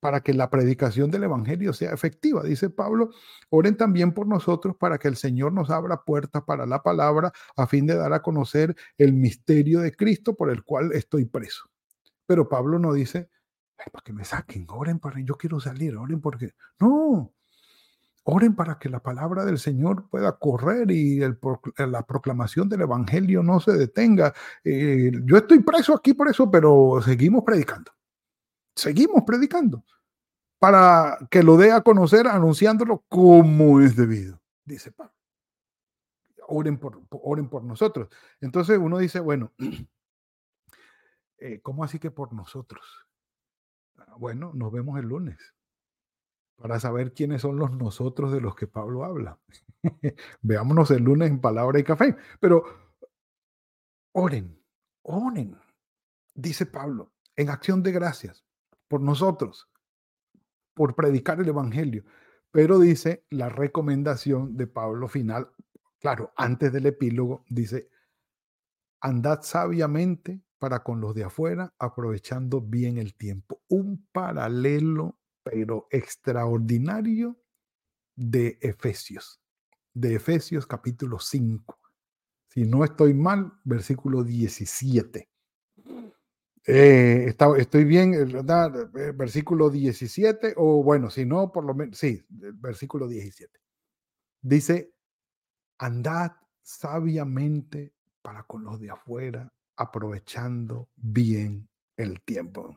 para 0.00 0.22
que 0.22 0.34
la 0.34 0.50
predicación 0.50 1.10
del 1.10 1.24
Evangelio 1.24 1.72
sea 1.72 1.92
efectiva. 1.92 2.42
Dice 2.42 2.70
Pablo, 2.70 3.10
oren 3.50 3.76
también 3.76 4.12
por 4.12 4.26
nosotros 4.26 4.74
para 4.76 4.98
que 4.98 5.08
el 5.08 5.16
Señor 5.16 5.52
nos 5.52 5.70
abra 5.70 6.02
puertas 6.02 6.42
para 6.42 6.66
la 6.66 6.82
palabra 6.82 7.32
a 7.56 7.66
fin 7.66 7.86
de 7.86 7.96
dar 7.96 8.12
a 8.12 8.22
conocer 8.22 8.74
el 8.98 9.12
misterio 9.12 9.80
de 9.80 9.94
Cristo 9.94 10.34
por 10.34 10.50
el 10.50 10.64
cual 10.64 10.92
estoy 10.92 11.26
preso. 11.26 11.70
Pero 12.26 12.48
Pablo 12.48 12.78
no 12.78 12.92
dice, 12.92 13.28
para 13.92 14.02
que 14.02 14.12
me 14.12 14.24
saquen, 14.24 14.66
oren 14.70 14.98
para, 14.98 15.20
yo 15.20 15.36
quiero 15.36 15.60
salir, 15.60 15.96
oren 15.96 16.20
porque, 16.20 16.54
no, 16.78 17.32
oren 18.24 18.54
para 18.54 18.78
que 18.78 18.88
la 18.88 19.00
palabra 19.00 19.44
del 19.44 19.58
Señor 19.58 20.08
pueda 20.08 20.38
correr 20.38 20.90
y 20.90 21.20
la 21.76 22.06
proclamación 22.06 22.68
del 22.68 22.82
Evangelio 22.82 23.42
no 23.42 23.60
se 23.60 23.72
detenga. 23.72 24.32
Eh, 24.64 25.12
yo 25.24 25.36
estoy 25.36 25.60
preso 25.60 25.94
aquí 25.94 26.14
por 26.14 26.28
eso, 26.28 26.50
pero 26.50 27.00
seguimos 27.04 27.42
predicando 27.44 27.92
seguimos 28.80 29.22
predicando 29.24 29.84
para 30.58 31.18
que 31.30 31.42
lo 31.42 31.56
dé 31.56 31.72
a 31.72 31.82
conocer 31.82 32.26
anunciándolo 32.26 33.04
como 33.08 33.80
es 33.80 33.96
debido, 33.96 34.40
dice 34.64 34.92
Pablo. 34.92 35.14
Oren 36.48 36.78
por, 36.78 37.00
oren 37.10 37.48
por 37.48 37.62
nosotros. 37.62 38.08
Entonces 38.40 38.78
uno 38.78 38.98
dice, 38.98 39.20
bueno, 39.20 39.52
eh, 41.38 41.60
¿cómo 41.62 41.84
así 41.84 41.98
que 41.98 42.10
por 42.10 42.32
nosotros? 42.32 42.84
Ah, 43.96 44.16
bueno, 44.18 44.52
nos 44.54 44.72
vemos 44.72 44.98
el 44.98 45.06
lunes 45.06 45.38
para 46.56 46.78
saber 46.78 47.14
quiénes 47.14 47.40
son 47.40 47.56
los 47.56 47.70
nosotros 47.70 48.32
de 48.32 48.40
los 48.40 48.54
que 48.54 48.66
Pablo 48.66 49.04
habla. 49.04 49.38
Veámonos 50.42 50.90
el 50.90 51.04
lunes 51.04 51.30
en 51.30 51.40
palabra 51.40 51.78
y 51.78 51.84
café. 51.84 52.16
Pero 52.38 52.64
oren, 54.12 54.60
oren, 55.02 55.58
dice 56.34 56.66
Pablo, 56.66 57.12
en 57.36 57.48
acción 57.48 57.82
de 57.82 57.92
gracias 57.92 58.44
por 58.90 59.00
nosotros, 59.00 59.70
por 60.74 60.96
predicar 60.96 61.40
el 61.40 61.48
Evangelio. 61.48 62.04
Pero 62.50 62.80
dice 62.80 63.24
la 63.30 63.48
recomendación 63.48 64.56
de 64.56 64.66
Pablo 64.66 65.06
final, 65.06 65.52
claro, 66.00 66.32
antes 66.36 66.72
del 66.72 66.86
epílogo, 66.86 67.44
dice, 67.48 67.88
andad 69.00 69.42
sabiamente 69.42 70.42
para 70.58 70.82
con 70.82 71.00
los 71.00 71.14
de 71.14 71.22
afuera, 71.22 71.72
aprovechando 71.78 72.60
bien 72.60 72.98
el 72.98 73.14
tiempo. 73.14 73.62
Un 73.68 74.08
paralelo, 74.10 75.20
pero 75.44 75.86
extraordinario 75.90 77.40
de 78.16 78.58
Efesios, 78.60 79.40
de 79.94 80.16
Efesios 80.16 80.66
capítulo 80.66 81.20
5. 81.20 81.78
Si 82.48 82.64
no 82.64 82.82
estoy 82.82 83.14
mal, 83.14 83.52
versículo 83.62 84.24
17. 84.24 85.29
Eh, 86.72 87.34
estoy 87.58 87.84
bien, 87.84 88.14
eh, 88.14 88.24
¿verdad? 88.24 88.90
Eh, 88.96 89.12
versículo 89.12 89.70
17, 89.70 90.54
o 90.56 90.82
bueno, 90.82 91.10
si 91.10 91.24
no, 91.24 91.50
por 91.50 91.64
lo 91.64 91.74
menos, 91.74 91.98
sí, 91.98 92.24
versículo 92.28 93.08
17. 93.08 93.58
Dice, 94.42 94.92
andad 95.78 96.32
sabiamente 96.62 97.92
para 98.22 98.44
con 98.44 98.64
los 98.64 98.80
de 98.80 98.90
afuera, 98.90 99.52
aprovechando 99.76 100.88
bien 100.96 101.68
el 101.96 102.20
tiempo. 102.22 102.76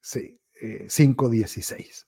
Sí, 0.00 0.40
5.16. 0.88 2.06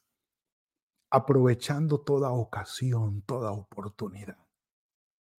Aprovechando 1.11 2.00
toda 2.00 2.31
ocasión, 2.31 3.23
toda 3.23 3.52
oportunidad. 3.52 4.38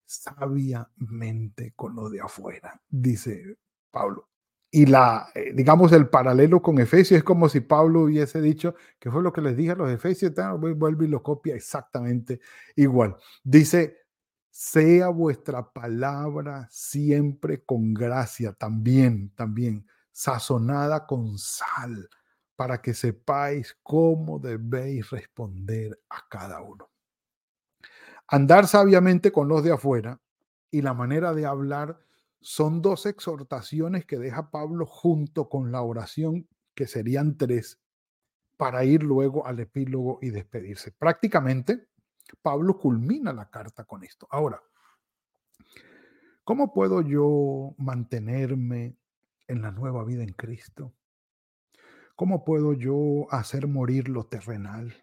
Sabiamente 0.06 1.74
con 1.76 1.96
los 1.96 2.12
de 2.12 2.22
afuera, 2.22 2.80
dice 2.90 3.58
Pablo 3.90 4.33
y 4.76 4.88
la, 4.88 5.30
eh, 5.36 5.52
digamos, 5.54 5.92
el 5.92 6.10
paralelo 6.10 6.60
con 6.64 6.80
Efesios 6.80 7.20
es 7.20 7.24
como 7.24 7.48
si 7.48 7.60
Pablo 7.60 8.02
hubiese 8.02 8.42
dicho, 8.42 8.74
que 8.98 9.12
fue 9.12 9.22
lo 9.22 9.32
que 9.32 9.40
les 9.40 9.56
dije 9.56 9.70
a 9.70 9.76
los 9.76 9.92
Efesios, 9.92 10.34
vuelve 10.60 11.06
y 11.06 11.10
lo 11.10 11.22
copia 11.22 11.54
exactamente 11.54 12.40
igual. 12.76 13.16
Dice, 13.44 14.00
sea 14.50 15.10
vuestra 15.10 15.72
palabra 15.72 16.68
siempre 16.72 17.64
con 17.64 17.94
gracia, 17.94 18.54
también, 18.54 19.30
también, 19.36 19.86
sazonada 20.12 21.06
con 21.06 21.38
sal, 21.38 22.10
para 22.56 22.82
que 22.82 22.96
sepáis 22.96 23.78
cómo 23.84 24.40
debéis 24.40 25.08
responder 25.12 26.02
a 26.10 26.28
cada 26.28 26.64
uno. 26.64 26.90
Andar 28.28 28.66
sabiamente 28.66 29.32
con 29.32 29.48
los 29.48 29.64
de 29.64 29.74
afuera 29.74 30.20
y 30.72 30.82
la 30.82 30.96
manera 30.96 31.32
de 31.36 31.46
hablar 31.46 32.00
son 32.44 32.82
dos 32.82 33.06
exhortaciones 33.06 34.06
que 34.06 34.20
deja 34.20 34.52
Pablo 34.52 34.86
junto 34.86 35.48
con 35.48 35.72
la 35.72 35.82
oración, 35.82 36.48
que 36.76 36.88
serían 36.88 37.38
tres, 37.38 37.80
para 38.58 38.84
ir 38.84 39.02
luego 39.02 39.48
al 39.48 39.62
epílogo 39.62 40.20
y 40.22 40.30
despedirse. 40.30 40.92
Prácticamente, 40.92 41.88
Pablo 42.42 42.78
culmina 42.78 43.32
la 43.32 43.50
carta 43.50 43.86
con 43.86 44.04
esto. 44.04 44.28
Ahora, 44.30 44.62
¿cómo 46.44 46.74
puedo 46.74 47.02
yo 47.02 47.76
mantenerme 47.78 48.98
en 49.48 49.62
la 49.62 49.72
nueva 49.72 50.04
vida 50.04 50.24
en 50.24 50.34
Cristo? 50.34 50.94
¿Cómo 52.18 52.44
puedo 52.44 52.74
yo 52.74 53.26
hacer 53.32 53.68
morir 53.68 54.10
lo 54.10 54.26
terrenal? 54.26 55.03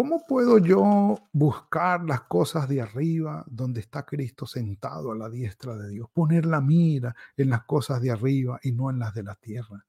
¿Cómo 0.00 0.24
puedo 0.26 0.56
yo 0.56 1.28
buscar 1.30 2.06
las 2.06 2.22
cosas 2.22 2.66
de 2.70 2.80
arriba 2.80 3.44
donde 3.46 3.80
está 3.80 4.06
Cristo 4.06 4.46
sentado 4.46 5.12
a 5.12 5.14
la 5.14 5.28
diestra 5.28 5.76
de 5.76 5.90
Dios? 5.90 6.08
Poner 6.10 6.46
la 6.46 6.62
mira 6.62 7.14
en 7.36 7.50
las 7.50 7.64
cosas 7.64 8.00
de 8.00 8.10
arriba 8.10 8.58
y 8.62 8.72
no 8.72 8.88
en 8.88 8.98
las 8.98 9.12
de 9.12 9.24
la 9.24 9.34
tierra. 9.34 9.84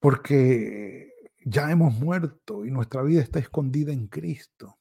Porque 0.00 1.12
ya 1.44 1.70
hemos 1.70 1.94
muerto 2.00 2.64
y 2.64 2.72
nuestra 2.72 3.04
vida 3.04 3.22
está 3.22 3.38
escondida 3.38 3.92
en 3.92 4.08
Cristo. 4.08 4.80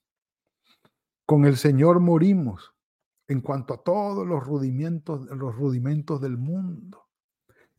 Con 1.27 1.45
el 1.45 1.55
Señor 1.55 1.99
morimos 1.99 2.73
en 3.27 3.41
cuanto 3.41 3.75
a 3.75 3.83
todos 3.83 4.25
los 4.25 4.43
rudimentos, 4.43 5.27
los 5.27 5.55
rudimentos 5.55 6.19
del 6.19 6.35
mundo 6.35 7.08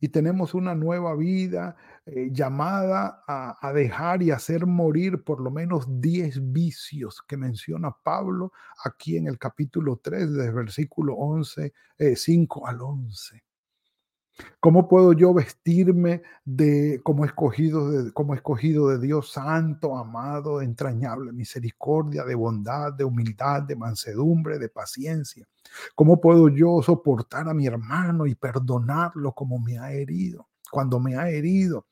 y 0.01 0.09
tenemos 0.09 0.55
una 0.55 0.73
nueva 0.73 1.15
vida 1.15 1.77
eh, 2.07 2.29
llamada 2.31 3.23
a, 3.27 3.71
dejar 3.71 4.23
y 4.23 4.31
hacer 4.31 4.65
morir 4.65 5.23
por 5.23 5.39
lo 5.39 5.51
menos 5.51 6.01
10 6.01 6.51
vicios 6.51 7.21
que 7.25 7.37
menciona 7.37 7.95
Pablo 8.03 8.51
aquí 8.83 9.15
en 9.15 9.27
el 9.27 9.37
capítulo 9.37 10.01
3, 10.03 10.33
desde 10.33 10.51
versículo 10.51 11.13
11, 11.13 11.71
5 12.15 12.59
eh, 12.59 12.69
al 12.69 12.81
11. 12.81 13.43
¿Cómo 14.59 14.87
puedo 14.87 15.13
yo 15.13 15.33
vestirme 15.33 16.21
de 16.45 17.01
como 17.03 17.25
escogido 17.25 17.89
de, 17.89 18.11
como 18.13 18.35
escogido 18.35 18.89
de 18.89 18.99
Dios 18.99 19.31
santo, 19.31 19.97
amado, 19.97 20.61
entrañable, 20.61 21.31
misericordia, 21.31 22.23
de 22.23 22.35
bondad, 22.35 22.93
de 22.93 23.03
humildad, 23.03 23.63
de 23.63 23.75
mansedumbre, 23.75 24.59
de 24.59 24.69
paciencia? 24.69 25.47
¿Cómo 25.95 26.19
puedo 26.21 26.49
yo 26.49 26.81
soportar 26.81 27.49
a 27.49 27.53
mi 27.53 27.67
hermano 27.67 28.25
y 28.25 28.35
perdonarlo 28.35 29.33
como 29.33 29.59
me 29.59 29.77
ha 29.79 29.91
herido, 29.91 30.47
cuando 30.69 30.99
me 30.99 31.15
ha 31.15 31.29
herido? 31.29 31.85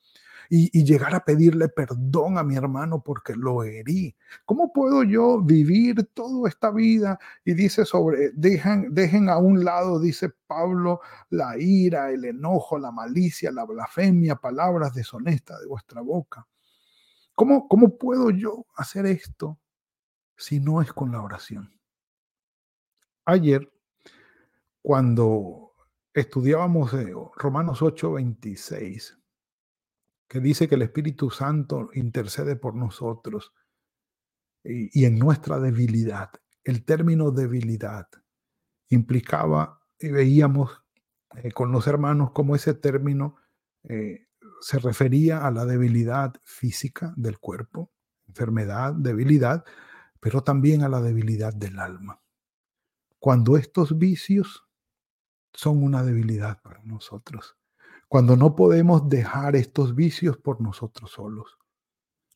Y, 0.52 0.84
llegar 0.84 1.14
a 1.14 1.24
pedirle 1.24 1.70
perdón 1.70 2.40
a 2.40 2.44
mi 2.44 2.56
hermano 2.56 3.04
porque 3.04 3.36
lo 3.36 3.64
herí. 3.64 4.16
¿Cómo 4.46 4.74
puedo 4.74 5.04
yo 5.04 5.42
vivir 5.42 6.10
toda 6.14 6.50
esta 6.50 6.72
vida? 6.72 7.20
Y 7.46 7.54
dice 7.54 7.86
sobre, 7.86 8.32
dejen, 8.32 8.94
dejen 8.94 9.30
a 9.30 9.38
un 9.38 9.64
lado, 9.64 10.00
dice 10.00 10.30
Pablo, 10.48 11.02
la 11.30 11.56
ira, 11.60 12.10
el 12.10 12.26
enojo, 12.26 12.80
la 12.80 12.92
malicia, 12.92 13.52
la 13.52 13.64
blasfemia, 13.64 14.36
palabras 14.38 14.96
deshonestas 14.96 15.60
de 15.62 15.68
vuestra 15.68 16.02
boca. 16.02 16.48
¿Cómo, 17.36 17.68
cómo 17.68 17.98
puedo 17.98 18.32
yo 18.32 18.66
hacer 18.76 19.06
esto 19.06 19.60
si 20.36 20.60
no 20.60 20.82
es 20.82 20.92
con 20.92 21.12
la 21.12 21.22
oración? 21.22 21.72
Ayer, 23.26 23.72
cuando 24.82 25.74
estudiábamos 26.12 26.92
eh, 26.96 27.14
Romanos 27.36 27.84
8, 27.84 28.14
26, 28.14 29.20
que 30.30 30.40
dice 30.40 30.68
que 30.68 30.76
el 30.76 30.84
Espíritu 30.84 31.32
Santo 31.32 31.90
intercede 31.94 32.56
por 32.56 32.76
nosotros 32.76 33.52
y, 34.64 35.06
en 35.06 35.18
nuestra 35.18 35.60
debilidad. 35.60 36.30
El 36.64 36.86
término 36.86 37.32
debilidad 37.32 38.08
implicaba, 38.90 39.82
y 40.00 40.10
veíamos 40.10 40.84
eh, 41.36 41.52
con 41.52 41.72
los 41.72 41.88
hermanos 41.88 42.32
cómo 42.32 42.56
ese 42.56 42.76
término 42.76 43.38
eh, 43.84 44.28
se 44.62 44.78
refería 44.78 45.46
a 45.46 45.52
la 45.52 45.66
debilidad 45.66 46.36
física 46.44 47.14
del 47.18 47.40
cuerpo, 47.40 47.92
enfermedad, 48.28 48.94
debilidad, 48.94 49.66
pero 50.20 50.44
también 50.44 50.84
a 50.84 50.90
la 50.90 51.02
debilidad 51.02 51.54
del 51.54 51.80
alma. 51.80 52.22
Cuando 53.18 53.58
estos 53.58 53.98
vicios 53.98 54.68
son 55.54 55.82
una 55.82 56.04
debilidad 56.04 56.62
para 56.62 56.84
nosotros 56.84 57.59
cuando 58.10 58.36
no 58.36 58.56
podemos 58.56 59.08
dejar 59.08 59.56
estos 59.56 59.96
vicios 59.96 60.36
por 60.36 60.60
nosotros 60.60 61.12
solos, 61.12 61.60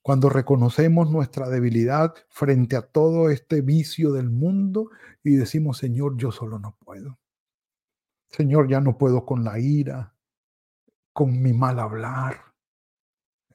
cuando 0.03 0.29
reconocemos 0.29 1.09
nuestra 1.09 1.49
debilidad 1.49 2.13
frente 2.29 2.75
a 2.75 2.83
todo 2.83 3.29
este 3.29 3.61
vicio 3.61 4.11
del 4.11 4.29
mundo 4.29 4.91
y 5.23 5.35
decimos, 5.35 5.79
Señor, 5.79 6.15
yo 6.15 6.31
solo 6.31 6.59
no 6.59 6.77
puedo. 6.77 7.17
Señor, 8.29 8.69
ya 8.69 8.81
no 8.81 8.97
puedo 8.97 9.25
con 9.25 9.43
la 9.43 9.59
ira, 9.59 10.13
con 11.11 11.41
mi 11.41 11.53
mal 11.53 11.79
hablar. 11.79 12.53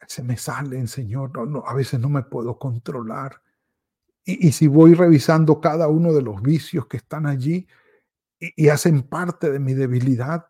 Se 0.09 0.25
me 0.25 0.37
salen, 0.37 0.89
Señor, 0.89 1.33
a 1.67 1.75
veces 1.75 2.01
no 2.01 2.09
me 2.09 2.23
puedo 2.23 2.59
controlar. 2.59 3.43
Y, 4.25 4.53
si 4.53 4.67
voy 4.67 4.95
revisando 4.95 5.61
cada 5.61 5.89
uno 5.89 6.13
de 6.13 6.23
los 6.23 6.43
vicios 6.43 6.87
que 6.87 6.97
están 6.97 7.27
allí 7.27 7.67
y 8.39 8.69
hacen 8.69 9.03
parte 9.03 9.51
de 9.51 9.59
mi 9.59 9.75
debilidad, 9.75 10.49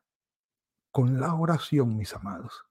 con 0.99 1.21
la 1.21 1.33
oración, 1.33 1.97
mis 1.97 2.13
amados. 2.13 2.65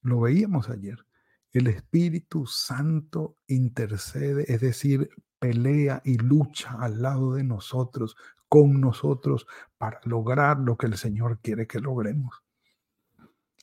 Lo 0.00 0.20
veíamos 0.20 0.70
ayer. 0.70 1.04
El 1.52 1.66
Espíritu 1.66 2.46
Santo 2.46 3.36
intercede, 3.46 4.50
es 4.50 4.62
decir, 4.62 5.10
pelea 5.38 6.00
y 6.02 6.16
lucha 6.16 6.78
al 6.80 7.02
lado 7.02 7.34
de 7.34 7.44
nosotros, 7.44 8.16
con 8.48 8.80
nosotros, 8.80 9.46
para 9.76 10.00
lograr 10.04 10.60
lo 10.60 10.78
que 10.78 10.86
el 10.86 10.96
Señor 10.96 11.40
quiere 11.42 11.66
que 11.66 11.78
logremos. 11.78 12.42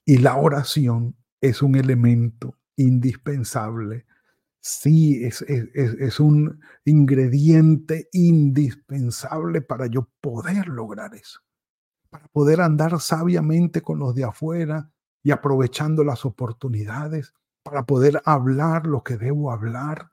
Y 0.06 0.20
la 0.20 0.36
oración 0.36 1.16
es 1.42 1.64
un 1.64 1.76
elemento 1.76 2.60
indispensable. 2.76 4.06
Sí, 4.60 5.24
es, 5.24 6.20
un 6.20 6.60
ingrediente 6.86 8.08
indispensable 8.12 9.64
para 9.64 9.88
yo 9.88 10.12
poder 10.22 10.68
lograr 10.68 11.16
eso 11.16 11.42
para 12.12 12.28
poder 12.28 12.62
andar 12.62 13.00
sabiamente 13.00 13.82
con 13.82 13.98
los 13.98 14.14
de 14.14 14.26
afuera 14.26 14.92
y 15.24 15.32
aprovechando 15.32 16.04
las 16.04 16.26
oportunidades, 16.26 17.34
para 17.64 17.86
poder 17.86 18.22
hablar 18.26 18.86
lo 18.86 19.02
que 19.04 19.18
debo 19.18 19.52
hablar, 19.52 20.12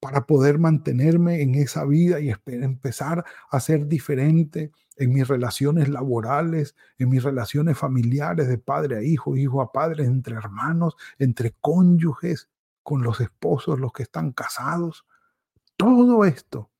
para 0.00 0.26
poder 0.26 0.58
mantenerme 0.58 1.42
en 1.42 1.54
esa 1.54 1.84
vida 1.84 2.20
y 2.20 2.32
empezar 2.46 3.24
a 3.50 3.60
ser 3.60 3.86
diferente 3.86 4.72
en 4.96 5.12
mis 5.12 5.28
relaciones 5.28 5.88
laborales, 5.88 6.74
en 6.98 7.08
mis 7.08 7.22
relaciones 7.22 7.76
familiares 7.78 8.48
de 8.48 8.58
padre 8.58 8.96
a 8.96 9.02
hijo, 9.02 9.36
hijo 9.36 9.62
a 9.62 9.72
padre, 9.72 10.04
entre 10.04 10.36
hermanos, 10.36 10.96
entre 11.18 11.54
cónyuges, 11.60 12.48
con 12.82 13.02
los 13.02 13.20
esposos, 13.20 13.78
los 13.78 13.92
que 13.92 14.02
están 14.02 14.32
casados. 14.32 15.06
Todo 15.76 16.24
esto, 16.24 16.70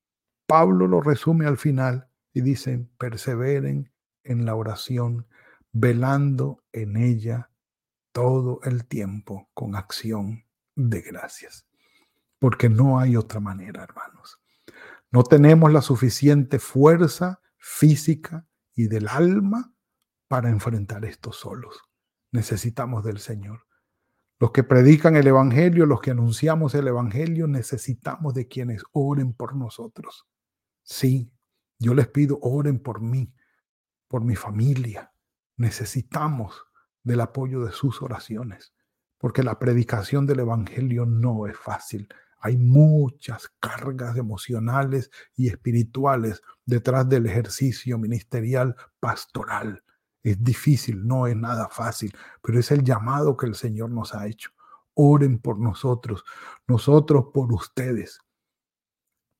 Pablo 0.47 0.87
lo 0.87 1.01
resume 1.01 1.47
al 1.47 1.59
final 1.59 2.09
y 2.33 2.41
dice, 2.41 2.87
perseveren 2.99 3.92
en 4.25 4.45
la 4.45 4.55
oración, 4.55 5.27
velando 5.73 6.63
en 6.73 6.97
ella 6.97 7.51
todo 8.13 8.61
el 8.65 8.87
tiempo 8.87 9.49
con 9.55 9.75
acción 9.75 10.45
de 10.75 11.01
gracias. 11.01 11.67
Porque 12.39 12.69
no 12.69 12.99
hay 12.99 13.17
otra 13.17 13.41
manera, 13.41 13.83
hermanos. 13.83 14.41
No 15.11 15.23
tenemos 15.25 15.73
la 15.73 15.83
suficiente 15.83 16.59
fuerza 16.59 17.41
física 17.59 18.47
y 18.75 18.89
del 18.89 19.09
alma 19.09 19.75
para 20.29 20.49
enfrentar 20.49 21.05
esto 21.05 21.33
solos. 21.33 21.83
Necesitamos 22.33 23.05
del 23.05 23.19
Señor. 23.19 23.67
Los 24.39 24.51
que 24.51 24.65
predican 24.65 25.15
el 25.15 25.27
Evangelio, 25.27 25.87
los 25.87 26.01
que 26.01 26.11
anunciamos 26.11 26.75
el 26.75 26.89
Evangelio, 26.89 27.47
necesitamos 27.47 28.35
de 28.35 28.49
quienes 28.49 28.83
oren 28.93 29.35
por 29.35 29.55
nosotros. 29.55 30.27
Sí, 30.83 31.33
yo 31.79 31.95
les 31.95 32.09
pido, 32.09 32.39
oren 32.43 32.81
por 32.81 33.01
mí, 33.01 33.33
por 34.13 34.23
mi 34.23 34.37
familia. 34.37 35.11
Necesitamos 35.57 36.67
del 37.03 37.23
apoyo 37.23 37.65
de 37.65 37.73
sus 37.73 38.03
oraciones, 38.03 38.75
porque 39.17 39.43
la 39.43 39.59
predicación 39.59 40.27
del 40.27 40.41
Evangelio 40.41 41.07
no 41.07 41.47
es 41.47 41.57
fácil. 41.57 42.09
Hay 42.39 42.59
muchas 42.59 43.49
cargas 43.59 44.19
emocionales 44.19 45.11
y 45.35 45.49
espirituales 45.49 46.43
detrás 46.67 47.09
del 47.09 47.25
ejercicio 47.25 47.97
ministerial 47.97 48.77
pastoral. 49.01 49.83
Es 50.23 50.45
difícil, 50.45 51.07
no 51.07 51.27
es 51.27 51.35
nada 51.35 51.71
fácil, 51.71 52.15
pero 52.43 52.61
es 52.61 52.71
el 52.71 52.85
llamado 52.85 53.35
que 53.39 53.47
el 53.47 53.55
Señor 53.55 53.93
nos 53.93 54.15
ha 54.15 54.27
hecho. 54.27 54.51
Oren 54.93 55.39
por 55.39 55.59
nosotros, 55.59 56.23
nosotros 56.67 57.29
por 57.33 57.51
ustedes. 57.51 58.21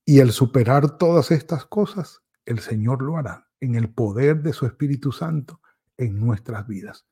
Y 0.07 0.21
el 0.21 0.33
superar 0.33 0.97
todas 0.97 1.31
estas 1.31 1.67
cosas, 1.67 2.23
el 2.47 2.61
Señor 2.61 3.03
lo 3.03 3.19
hará 3.19 3.52
en 3.63 3.77
el 3.77 3.89
poder 3.95 4.43
de 4.43 4.53
su 4.53 4.67
Espíritu 4.67 5.13
Santo 5.13 5.61
en 5.97 6.19
nuestras 6.19 6.67
vidas. 6.67 7.07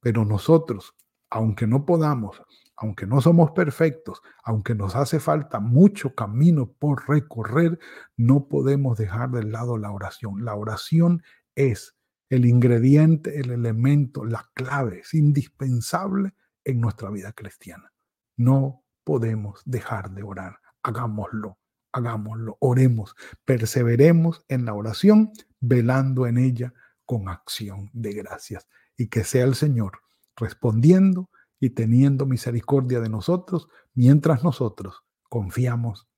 Pero 0.00 0.24
nosotros, 0.24 0.96
aunque 1.28 1.66
no 1.66 1.84
podamos, 1.84 2.42
aunque 2.74 3.06
no 3.06 3.20
somos 3.20 3.50
perfectos, 3.50 4.22
aunque 4.42 4.74
nos 4.74 4.96
hace 4.96 5.20
falta 5.20 5.60
mucho 5.60 6.14
camino 6.14 6.72
por 6.72 7.06
recorrer, 7.06 7.78
no 8.16 8.48
podemos 8.48 8.96
dejar 8.96 9.30
de 9.30 9.44
lado 9.44 9.76
la 9.76 9.92
oración. 9.92 10.42
La 10.42 10.54
oración 10.54 11.22
es 11.54 11.98
el 12.30 12.46
ingrediente, 12.46 13.38
el 13.38 13.50
elemento, 13.50 14.24
la 14.24 14.48
clave, 14.54 15.00
es 15.00 15.12
indispensable 15.12 16.32
en 16.64 16.80
nuestra 16.80 17.10
vida 17.10 17.32
cristiana. 17.32 17.92
No 18.38 18.84
podemos 19.04 19.60
dejar 19.66 20.12
de 20.12 20.22
orar. 20.22 20.60
Hagámoslo, 20.82 21.58
hagámoslo, 21.92 22.56
oremos, 22.60 23.14
perseveremos 23.44 24.44
en 24.48 24.64
la 24.64 24.74
oración 24.74 25.32
velando 25.60 26.26
en 26.26 26.38
ella 26.38 26.72
con 27.04 27.28
acción 27.28 27.90
de 27.92 28.12
gracias. 28.12 28.68
Y 28.96 29.08
que 29.08 29.24
sea 29.24 29.44
el 29.44 29.54
Señor 29.54 30.00
respondiendo 30.36 31.30
y 31.58 31.70
teniendo 31.70 32.26
misericordia 32.26 33.00
de 33.00 33.08
nosotros 33.08 33.68
mientras 33.94 34.42
nosotros 34.42 35.04
confiamos 35.28 36.08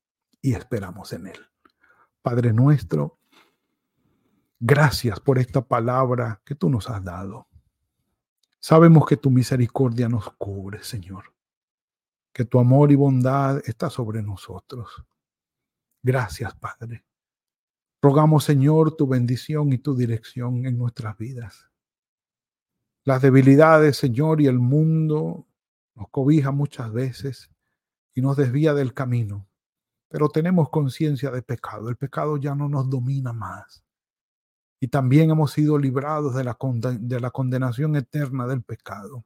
y 0.41 0.55
esperamos 0.55 1.13
en 1.13 1.27
Él. 1.29 1.39
Padre 2.23 2.53
nuestro, 2.53 3.19
gracias 4.61 5.21
por 5.21 5.39
esta 5.39 5.63
palabra 5.63 6.41
que 6.45 6.55
tú 6.55 6.71
nos 6.71 6.89
has 6.89 7.03
dado. 7.03 7.49
Sabemos 8.61 9.07
que 9.07 9.17
tu 9.17 9.31
misericordia 9.31 10.09
nos 10.09 10.31
cubre, 10.35 10.85
Señor, 10.85 11.35
que 12.33 12.45
tu 12.45 12.61
amor 12.61 12.93
y 12.93 12.95
bondad 12.95 13.61
está 13.65 13.91
sobre 13.91 14.23
nosotros. 14.23 15.05
Gracias, 16.03 16.55
Padre. 16.57 17.05
Rogamos, 18.03 18.45
Señor, 18.45 18.97
tu 18.97 19.07
bendición 19.07 19.73
y 19.73 19.79
tu 19.79 19.95
dirección 19.95 20.67
en 20.67 20.77
nuestras 20.77 21.17
vidas. 21.17 21.71
Las 23.05 23.23
debilidades, 23.23 23.97
Señor, 23.97 24.41
y 24.41 24.49
el 24.49 24.59
mundo 24.59 25.47
nos 25.95 26.09
cobija 26.11 26.51
muchas 26.51 26.93
veces 26.93 27.51
y 28.15 28.21
nos 28.21 28.37
desvía 28.37 28.75
del 28.75 28.95
camino, 28.95 29.49
pero 30.09 30.29
tenemos 30.29 30.69
conciencia 30.71 31.31
de 31.31 31.43
pecado. 31.43 31.89
El 31.89 31.97
pecado 31.97 32.37
ya 32.37 32.55
no 32.55 32.69
nos 32.69 32.91
domina 32.91 33.33
más. 33.33 33.85
Y 34.81 34.89
también 34.89 35.31
hemos 35.31 35.53
sido 35.53 35.79
librados 35.79 36.35
de 36.35 36.43
la, 36.43 36.59
de 36.99 37.21
la 37.21 37.31
condenación 37.31 37.95
eterna 37.95 38.49
del 38.49 38.63
pecado. 38.63 39.25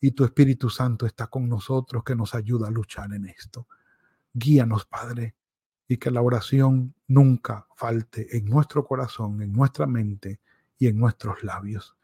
Y 0.00 0.12
tu 0.12 0.24
Espíritu 0.24 0.70
Santo 0.70 1.04
está 1.04 1.26
con 1.26 1.46
nosotros 1.46 2.02
que 2.04 2.14
nos 2.14 2.34
ayuda 2.34 2.68
a 2.68 2.70
luchar 2.70 3.12
en 3.12 3.26
esto. 3.26 3.66
Guíanos, 4.32 4.86
Padre, 4.86 5.34
y 5.88 5.96
que 5.96 6.10
la 6.10 6.20
oración 6.20 6.94
nunca 7.06 7.66
falte 7.74 8.36
en 8.36 8.44
nuestro 8.44 8.84
corazón, 8.84 9.40
en 9.42 9.52
nuestra 9.52 9.86
mente 9.86 10.40
y 10.78 10.86
en 10.86 10.98
nuestros 10.98 11.42
labios. 11.42 11.96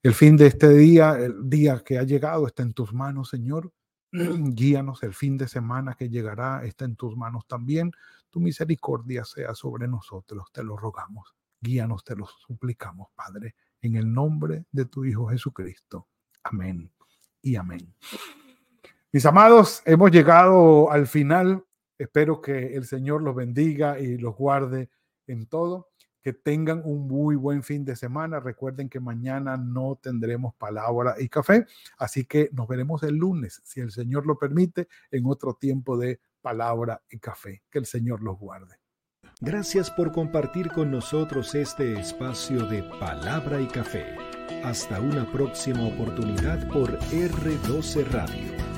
El 0.00 0.14
fin 0.14 0.36
de 0.36 0.46
este 0.46 0.68
día, 0.68 1.18
el 1.18 1.50
día 1.50 1.82
que 1.84 1.98
ha 1.98 2.04
llegado, 2.04 2.46
está 2.46 2.62
en 2.62 2.72
tus 2.72 2.94
manos, 2.94 3.30
Señor. 3.30 3.72
Guíanos 4.12 5.02
el 5.02 5.12
fin 5.12 5.36
de 5.36 5.48
semana 5.48 5.94
que 5.94 6.08
llegará, 6.08 6.64
está 6.64 6.84
en 6.84 6.94
tus 6.94 7.16
manos 7.16 7.46
también. 7.48 7.90
Tu 8.30 8.38
misericordia 8.38 9.24
sea 9.24 9.54
sobre 9.56 9.88
nosotros, 9.88 10.46
te 10.52 10.62
lo 10.62 10.76
rogamos. 10.76 11.34
Guíanos, 11.60 12.04
te 12.04 12.14
lo 12.14 12.26
suplicamos, 12.26 13.08
Padre, 13.16 13.56
en 13.82 13.96
el 13.96 14.12
nombre 14.12 14.66
de 14.70 14.84
tu 14.84 15.04
Hijo 15.04 15.26
Jesucristo. 15.26 16.06
Amén 16.44 16.92
y 17.42 17.56
amén. 17.56 17.92
Mis 19.10 19.26
amados, 19.26 19.82
hemos 19.84 20.12
llegado 20.12 20.92
al 20.92 21.08
final. 21.08 21.64
Espero 21.98 22.40
que 22.40 22.76
el 22.76 22.86
Señor 22.86 23.22
los 23.22 23.34
bendiga 23.34 23.98
y 23.98 24.16
los 24.16 24.36
guarde 24.36 24.88
en 25.26 25.46
todo. 25.46 25.88
Que 26.22 26.32
tengan 26.32 26.82
un 26.84 27.08
muy 27.08 27.36
buen 27.36 27.62
fin 27.62 27.84
de 27.84 27.96
semana. 27.96 28.40
Recuerden 28.40 28.88
que 28.88 29.00
mañana 29.00 29.56
no 29.56 29.98
tendremos 30.00 30.54
palabra 30.54 31.14
y 31.18 31.28
café, 31.28 31.66
así 31.96 32.24
que 32.24 32.50
nos 32.52 32.68
veremos 32.68 33.02
el 33.02 33.16
lunes, 33.16 33.62
si 33.64 33.80
el 33.80 33.90
Señor 33.90 34.26
lo 34.26 34.38
permite, 34.38 34.88
en 35.10 35.26
otro 35.26 35.54
tiempo 35.54 35.96
de 35.96 36.20
palabra 36.40 37.02
y 37.10 37.18
café. 37.18 37.62
Que 37.70 37.78
el 37.78 37.86
Señor 37.86 38.22
los 38.22 38.38
guarde. 38.38 38.76
Gracias 39.40 39.90
por 39.90 40.10
compartir 40.10 40.68
con 40.72 40.90
nosotros 40.90 41.54
este 41.54 41.98
espacio 42.00 42.66
de 42.66 42.82
palabra 42.98 43.60
y 43.60 43.68
café. 43.68 44.16
Hasta 44.64 45.00
una 45.00 45.30
próxima 45.30 45.86
oportunidad 45.86 46.68
por 46.72 46.98
R12 46.98 48.04
Radio. 48.08 48.77